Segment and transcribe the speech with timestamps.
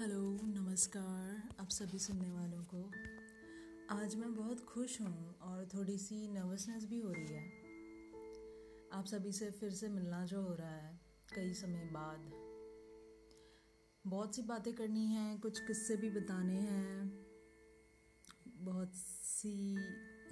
[0.00, 2.90] Hello, नमस्कार, आप सभी सुनने वालों को।
[3.94, 7.46] आज मैं बहुत खुश हूँ और थोड़ी सी नर्वसनेस भी हो रही है।
[8.92, 11.00] आप सभी से फिर से मिलना जो हो रहा है,
[11.34, 12.32] कई समय बाद।
[14.06, 17.26] बहुत सी बातें करनी हैं, कुछ किस्से भी बताने हैं।
[18.58, 18.92] बहुत
[19.24, 19.76] सी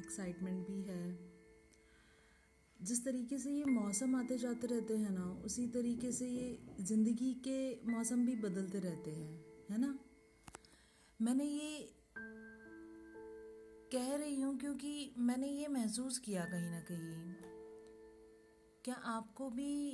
[0.00, 1.30] एक्साइटमेंट भी है।
[2.82, 7.34] जिस तरीके से ये मौसम आते जाते रहते हैं ना, उसी तरीके से ये ज़िंदगी
[7.34, 9.98] के मौसम भी बदलते रहते हैं। है ना?
[11.20, 11.94] मैंने ये
[13.92, 17.32] कह रही हूँ क्योंकि मैंने ये महसूस किया कहीं ना कहीं।
[18.84, 19.92] क्या आपको भी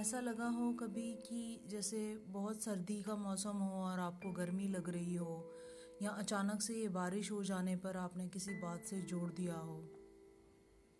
[0.00, 4.88] ऐसा लगा हो कभी कि जैसे बहुत सर्दी का मौसम हो और आपको गर्मी लग
[4.88, 5.54] रही हो
[6.02, 9.80] या अचानक से ये बारिश हो जाने पर आपने किसी बात से जोड़ दिया हो?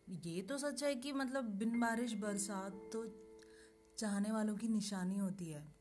[0.08, 3.04] ये तो सच है कि मतलब बिन बारिश, बरसात तो
[3.98, 5.79] चाहने वालों की निशानी होती है।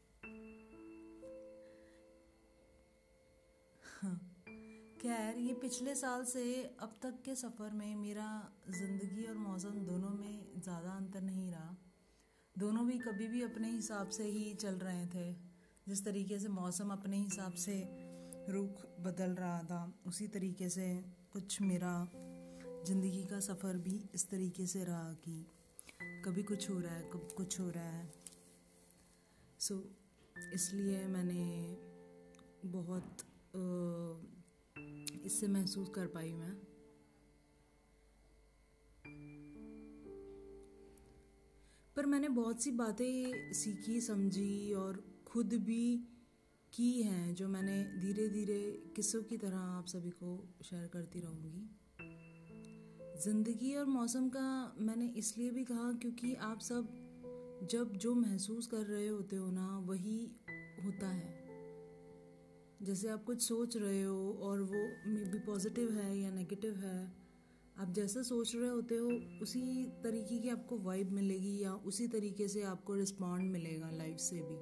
[5.02, 6.42] खैर ये पिछले साल से
[6.82, 8.28] अब तक के सफ़र में मेरा
[8.70, 11.76] ज़िंदगी और मौसम दोनों में ज़्यादा अंतर नहीं रहा।
[12.56, 15.32] दोनों भी कभी भी अपने हिसाब से ही चल रहे थे।
[15.88, 17.78] जिस तरीके से मौसम अपने हिसाब से
[18.50, 20.88] रुख बदल रहा था उसी तरीके से
[21.34, 21.94] कुछ मेरा
[22.86, 25.46] ज़िंदगी का सफ़र भी इस तरीके से रहा कि
[26.26, 28.12] कभी कुछ हो रहा है कभी कुछ हो रहा है।
[29.60, 31.44] सो so, इसलिए मैंने
[32.70, 33.26] बहुत
[35.26, 36.54] इससे महसूस कर पाई मैं।
[41.96, 45.98] पर मैंने बहुत सी बातें सीखी, समझी और खुद भी
[46.74, 48.62] की हैं जो मैंने धीरे धीरे
[48.96, 51.70] किस्सों की तरह आप सभी को शेयर करती रहूँगी।
[53.24, 58.86] ज़िंदगी और मौसम का मैंने इसलिए भी कहा क्योंकि आप सब जब जो महसूस कर
[58.86, 60.20] रहे होते हो ना, वही
[60.86, 61.39] होता है।
[62.84, 67.12] जैसे आप कुछ सोच रहे हो और वो मे बी पॉजिटिव है या नेगेटिव है,
[67.78, 69.08] आप जैसा सोच रहे होते हो,
[69.42, 74.36] उसी तरीके की आपको वाइब मिलेगी या उसी तरीके से आपको रिस्पॉन्ड मिलेगा लाइफ से
[74.36, 74.58] भी।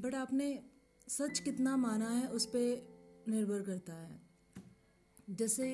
[0.00, 0.64] बट आपने
[1.08, 4.20] सच कितना माना है, उस पर निर्भर करता है।
[5.30, 5.64] जैसे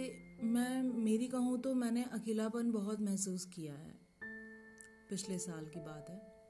[0.43, 3.95] मैं, मेरी कहूँ तो मैंने अकेलापन बहुत महसूस किया है,
[5.11, 6.42] पिछले साल की बात है।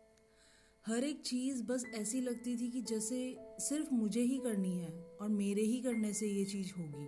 [0.87, 5.29] हर एक चीज़ बस ऐसी लगती थी कि जैसे सिर्फ़ मुझे ही करनी है और
[5.29, 7.07] मेरे ही करने से ये चीज़ होगी।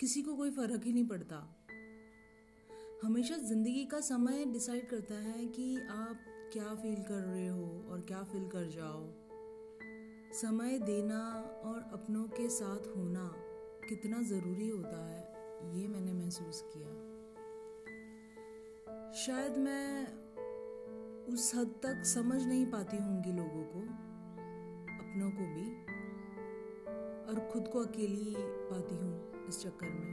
[0.00, 1.36] किसी को कोई फ़र्क ही नहीं पड़ता।
[3.02, 8.00] हमेशा ज़िंदगी का समय डिसाइड करता है कि आप क्या फील कर रहे हो और
[8.00, 9.06] क्या फील कर जाओ।
[10.32, 11.20] समय देना
[11.64, 13.32] और अपनों के साथ होना
[13.88, 15.20] कितना ज़रूरी होता है,
[15.80, 16.90] ये मैंने महसूस किया।
[19.12, 20.06] शायद मैं
[21.32, 23.80] उस हद तक समझ नहीं पाती होंगी लोगों को
[24.94, 25.66] अपनों को भी
[27.24, 30.08] और खुद को अकेली पाती हूँ इस चक्कर में।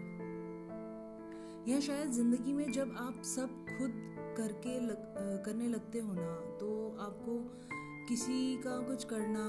[1.67, 3.91] या शायद ज़िंदगी में जब आप सब खुद
[4.37, 4.97] करके लग,
[5.45, 7.39] करने लगते हो ना तो आपको
[8.07, 9.45] किसी का कुछ करना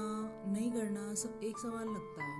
[0.51, 2.37] नहीं करना सब एक सवाल लगता है।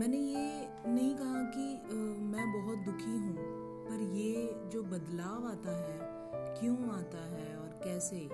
[0.00, 1.94] मैंने ये नहीं कहा कि आ,
[2.26, 3.36] मैं बहुत दुखी हूँ
[3.88, 6.15] पर ये जो बदलाव आता है
[6.60, 8.28] क्यों आता है और कैसे?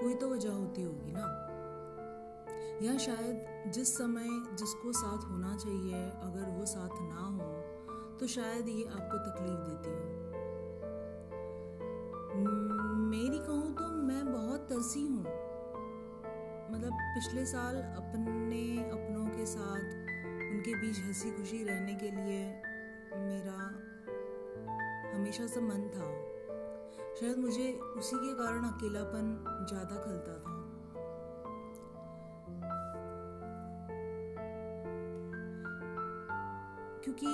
[0.00, 1.50] कोई तो वजह होती होगी ना।
[2.82, 8.68] या शायद जिस समय जिसको साथ होना चाहिए, अगर वो साथ ना हो तो शायद
[8.68, 10.24] ये आपको तकलीफ़ देती हो।
[12.96, 15.24] मेरी कहूँ तो मैं बहुत तरसी हूँ।
[16.70, 19.80] मतलब पिछले साल अपने अपनों के साथ,
[20.52, 22.62] उनके बीच हँसी खुशी रहने के लिए
[23.16, 23.58] मेरा
[25.16, 26.33] हमेशा से मन था।
[27.20, 29.26] शायद मुझे उसी के कारण अकेलापन
[29.68, 30.52] ज़्यादा खलता था।
[37.04, 37.32] क्योंकि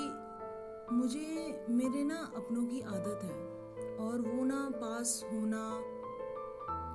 [0.92, 5.64] मुझे, मेरे ना अपनों की आदत है और वो ना पास होना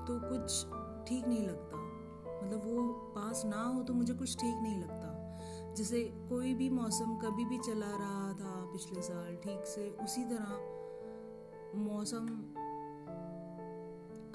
[0.07, 0.66] तो कुछ
[1.07, 1.78] ठीक नहीं लगता।
[2.38, 2.84] मतलब वो
[3.16, 7.58] पास ना हो तो मुझे कुछ ठीक नहीं लगता। जैसे कोई भी मौसम कभी भी
[7.59, 10.73] चला रहा था पिछले साल, ठीक से उसी तरह
[11.79, 12.28] मौसम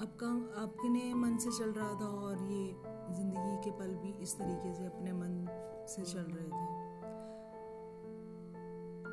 [0.01, 0.27] आपका
[0.61, 2.75] आपके मन से चल रहा था और ये
[3.15, 5.45] ज़िंदगी के पल भी इस तरीके से अपने मन
[5.87, 6.69] से चल रहे थे।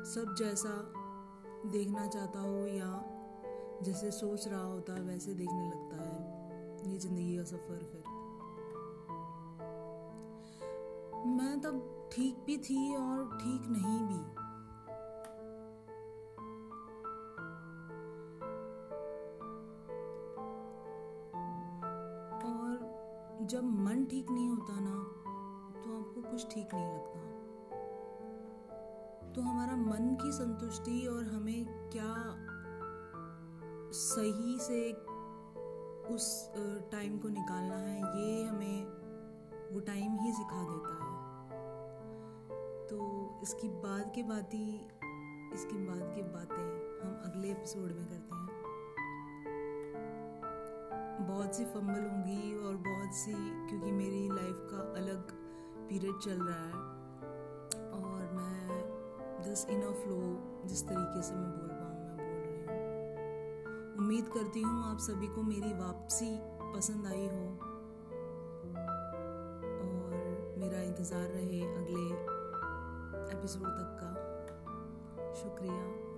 [0.05, 0.69] सब जैसा
[1.71, 3.05] देखना चाहता हो या
[3.83, 8.03] जैसे सोच रहा होता है वैसे देखने लगता है। ये ज़िंदगी का सफ़र फिर।
[11.27, 14.38] मैं तब ठीक भी थी और ठीक नहीं भी।
[23.49, 24.95] जब मन ठीक नहीं होता ना
[25.75, 27.19] तो आपको कुछ ठीक नहीं लगता।
[29.33, 32.13] तो हमारा मन की संतुष्टि और हमें क्या
[33.93, 34.81] सही से
[36.13, 36.27] उस
[36.91, 38.77] टाइम को निकालना है, ये हमें
[39.73, 41.11] वो टाइम ही सिखा देता है।
[42.87, 42.97] तो
[43.43, 44.67] इसकी बाद की बात ही
[45.53, 46.67] इसकी बाद की बातें
[47.01, 48.38] हम अगले एपिसोड में करते हैं।
[51.39, 53.33] बहुत सी फंबल होंगी और बहुत सी,
[53.67, 55.29] क्योंकि मेरी लाइफ का अलग
[55.89, 56.79] पीरियड चल रहा है।
[57.97, 60.17] और मैं जस्ट इन फ्लो
[60.67, 65.27] जिस तरीके से मैं बोल पाऊँ, मैं बोल रही हूँ। उम्मीद करती हूँ आप सभी
[65.27, 66.29] को मेरी वापसी
[66.75, 67.47] पसंद आई हो।
[69.79, 70.11] और
[70.59, 72.05] मेरा इंतज़ार रहे अगले
[73.31, 74.11] एपिसोड तक का।
[75.33, 76.08] शुक्रिया।